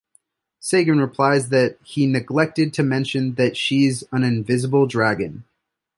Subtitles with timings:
[0.59, 5.43] Sagan replies that he "neglected to mention that she's an invisible dragon".